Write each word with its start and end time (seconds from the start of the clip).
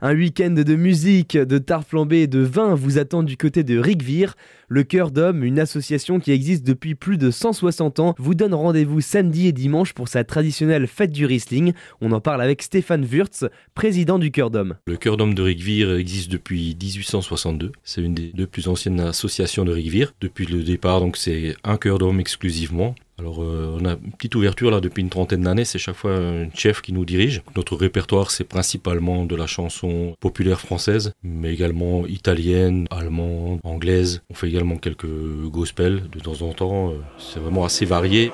Un 0.00 0.14
week-end 0.14 0.52
de 0.52 0.76
musique, 0.76 1.36
de 1.36 1.58
tarte 1.58 1.88
flambée 1.88 2.22
et 2.22 2.26
de 2.28 2.38
vin 2.38 2.76
vous 2.76 2.98
attend 2.98 3.24
du 3.24 3.36
côté 3.36 3.64
de 3.64 3.76
Rigvire. 3.76 4.36
Le 4.68 4.84
Cœur 4.84 5.10
d'Homme, 5.10 5.42
une 5.42 5.58
association 5.58 6.20
qui 6.20 6.30
existe 6.30 6.64
depuis 6.64 6.94
plus 6.94 7.18
de 7.18 7.32
160 7.32 7.98
ans, 7.98 8.14
vous 8.16 8.36
donne 8.36 8.54
rendez-vous 8.54 9.00
samedi 9.00 9.48
et 9.48 9.52
dimanche 9.52 9.94
pour 9.94 10.06
sa 10.06 10.22
traditionnelle 10.22 10.86
fête 10.86 11.10
du 11.10 11.26
Riesling. 11.26 11.72
On 12.00 12.12
en 12.12 12.20
parle 12.20 12.42
avec 12.42 12.62
Stéphane 12.62 13.04
Wurtz, 13.04 13.46
président 13.74 14.20
du 14.20 14.30
Cœur 14.30 14.52
d'Homme. 14.52 14.76
Le 14.86 14.96
Cœur 14.96 15.16
d'Homme 15.16 15.34
de 15.34 15.42
Rigvire 15.42 15.92
existe 15.94 16.30
depuis 16.30 16.76
1862. 16.80 17.72
C'est 17.82 18.00
une 18.00 18.14
des 18.14 18.30
deux 18.32 18.46
plus 18.46 18.68
anciennes 18.68 19.00
associations 19.00 19.64
de 19.64 19.72
Rigvire. 19.72 20.14
Depuis 20.20 20.46
le 20.46 20.62
départ, 20.62 21.00
donc 21.00 21.16
c'est 21.16 21.56
un 21.64 21.76
Cœur 21.76 21.98
d'Homme 21.98 22.20
exclusivement. 22.20 22.94
Alors 23.18 23.42
euh, 23.42 23.76
on 23.80 23.84
a 23.84 23.92
une 23.92 24.12
petite 24.12 24.34
ouverture 24.36 24.70
là 24.70 24.80
depuis 24.80 25.02
une 25.02 25.10
trentaine 25.10 25.42
d'années, 25.42 25.64
c'est 25.64 25.78
chaque 25.78 25.96
fois 25.96 26.16
un 26.16 26.48
chef 26.54 26.80
qui 26.82 26.92
nous 26.92 27.04
dirige. 27.04 27.42
Notre 27.56 27.74
répertoire 27.74 28.30
c'est 28.30 28.44
principalement 28.44 29.24
de 29.24 29.34
la 29.34 29.46
chanson 29.46 30.14
populaire 30.20 30.60
française, 30.60 31.12
mais 31.24 31.52
également 31.52 32.06
italienne, 32.06 32.86
allemande, 32.90 33.60
anglaise. 33.64 34.22
On 34.30 34.34
fait 34.34 34.48
également 34.48 34.76
quelques 34.76 35.06
gospels 35.46 36.08
de 36.10 36.20
temps 36.20 36.42
en 36.42 36.52
temps, 36.52 36.90
euh, 36.90 36.98
c'est 37.18 37.40
vraiment 37.40 37.64
assez 37.64 37.84
varié. 37.84 38.30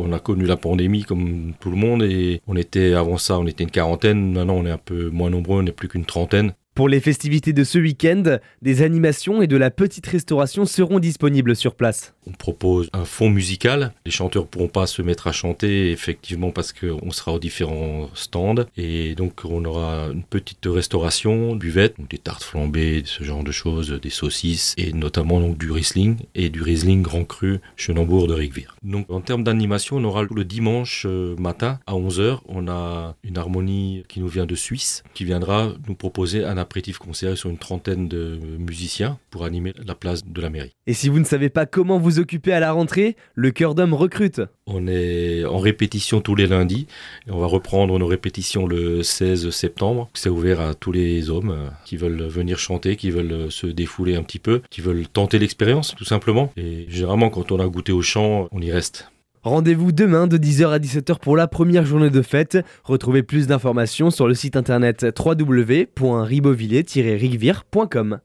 On 0.00 0.12
a 0.12 0.18
connu 0.18 0.46
la 0.46 0.56
pandémie 0.56 1.02
comme 1.02 1.54
tout 1.60 1.70
le 1.70 1.76
monde 1.76 2.02
et 2.02 2.40
on 2.46 2.56
était 2.56 2.94
avant 2.94 3.18
ça, 3.18 3.38
on 3.38 3.46
était 3.46 3.64
une 3.64 3.70
quarantaine. 3.70 4.32
Maintenant, 4.32 4.54
on 4.54 4.66
est 4.66 4.70
un 4.70 4.78
peu 4.78 5.10
moins 5.10 5.30
nombreux, 5.30 5.58
on 5.58 5.62
n'est 5.62 5.72
plus 5.72 5.88
qu'une 5.88 6.04
trentaine. 6.04 6.54
Pour 6.78 6.88
les 6.88 7.00
festivités 7.00 7.52
de 7.52 7.64
ce 7.64 7.76
week-end, 7.76 8.38
des 8.62 8.82
animations 8.82 9.42
et 9.42 9.48
de 9.48 9.56
la 9.56 9.72
petite 9.72 10.06
restauration 10.06 10.64
seront 10.64 11.00
disponibles 11.00 11.56
sur 11.56 11.74
place. 11.74 12.14
On 12.28 12.30
propose 12.30 12.88
un 12.92 13.04
fond 13.04 13.30
musical. 13.30 13.92
Les 14.06 14.12
chanteurs 14.12 14.46
pourront 14.46 14.68
pas 14.68 14.86
se 14.86 15.02
mettre 15.02 15.26
à 15.26 15.32
chanter, 15.32 15.90
effectivement, 15.90 16.52
parce 16.52 16.72
qu'on 16.72 17.10
sera 17.10 17.32
aux 17.32 17.40
différents 17.40 18.10
stands. 18.14 18.64
Et 18.76 19.16
donc, 19.16 19.40
on 19.44 19.64
aura 19.64 20.10
une 20.12 20.22
petite 20.22 20.66
restauration, 20.66 21.56
buvette, 21.56 21.96
des 22.08 22.18
tartes 22.18 22.44
flambées, 22.44 23.02
ce 23.04 23.24
genre 23.24 23.42
de 23.42 23.50
choses, 23.50 23.90
des 24.00 24.10
saucisses, 24.10 24.76
et 24.78 24.92
notamment 24.92 25.40
du 25.48 25.72
Riesling 25.72 26.18
et 26.36 26.48
du 26.48 26.62
Riesling 26.62 27.02
Grand 27.02 27.24
Cru 27.24 27.58
Chenambourg 27.74 28.28
de 28.28 28.34
Rigvire. 28.34 28.76
Donc, 28.84 29.10
en 29.10 29.20
termes 29.20 29.42
d'animation, 29.42 29.96
on 29.96 30.04
aura 30.04 30.22
le 30.22 30.44
dimanche 30.44 31.06
euh, 31.08 31.34
matin 31.40 31.80
à 31.88 31.94
11h, 31.94 32.38
on 32.46 32.68
a 32.68 33.16
une 33.24 33.36
harmonie 33.36 34.04
qui 34.06 34.20
nous 34.20 34.28
vient 34.28 34.46
de 34.46 34.54
Suisse, 34.54 35.02
qui 35.12 35.24
viendra 35.24 35.72
nous 35.88 35.96
proposer 35.96 36.44
un 36.44 36.56
apéritif 36.68 36.98
concert 36.98 37.36
sur 37.38 37.48
une 37.48 37.56
trentaine 37.56 38.08
de 38.08 38.38
musiciens 38.58 39.18
pour 39.30 39.44
animer 39.44 39.72
la 39.86 39.94
place 39.94 40.26
de 40.26 40.40
la 40.40 40.50
mairie. 40.50 40.74
Et 40.86 40.92
si 40.92 41.08
vous 41.08 41.18
ne 41.18 41.24
savez 41.24 41.48
pas 41.48 41.64
comment 41.64 41.98
vous 41.98 42.18
occuper 42.18 42.52
à 42.52 42.60
la 42.60 42.72
rentrée, 42.72 43.16
le 43.34 43.50
cœur 43.50 43.74
d'homme 43.74 43.94
recrute. 43.94 44.42
On 44.66 44.86
est 44.86 45.46
en 45.46 45.56
répétition 45.56 46.20
tous 46.20 46.34
les 46.34 46.46
lundis 46.46 46.86
et 47.26 47.30
on 47.30 47.38
va 47.38 47.46
reprendre 47.46 47.98
nos 47.98 48.06
répétitions 48.06 48.66
le 48.66 49.02
16 49.02 49.48
septembre. 49.48 50.10
C'est 50.12 50.28
ouvert 50.28 50.60
à 50.60 50.74
tous 50.74 50.92
les 50.92 51.30
hommes 51.30 51.50
euh, 51.50 51.68
qui 51.86 51.96
veulent 51.96 52.24
venir 52.24 52.58
chanter, 52.58 52.96
qui 52.96 53.10
veulent 53.10 53.50
se 53.50 53.66
défouler 53.66 54.14
un 54.14 54.22
petit 54.22 54.38
peu, 54.38 54.60
qui 54.68 54.82
veulent 54.82 55.08
tenter 55.08 55.38
l'expérience 55.38 55.94
tout 55.96 56.04
simplement. 56.04 56.52
Et 56.58 56.84
généralement 56.88 57.30
quand 57.30 57.50
on 57.50 57.60
a 57.60 57.66
goûté 57.66 57.92
au 57.92 58.02
chant, 58.02 58.48
on 58.52 58.60
y 58.60 58.70
reste. 58.70 59.10
Rendez-vous 59.48 59.92
demain 59.92 60.26
de 60.26 60.36
10h 60.36 60.68
à 60.68 60.78
17h 60.78 61.20
pour 61.20 61.34
la 61.34 61.48
première 61.48 61.86
journée 61.86 62.10
de 62.10 62.20
fête. 62.20 62.58
Retrouvez 62.84 63.22
plus 63.22 63.46
d'informations 63.46 64.10
sur 64.10 64.28
le 64.28 64.34
site 64.34 64.56
internet 64.56 65.06
www.ribeauvillé-rigvire.com. 65.18 68.18